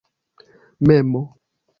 memo 0.87 1.21